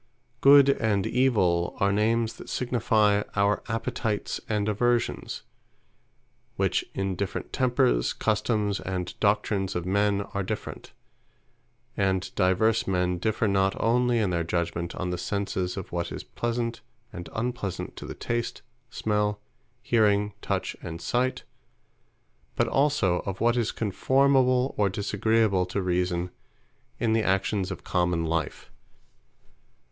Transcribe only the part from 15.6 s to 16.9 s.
of what is pleasant,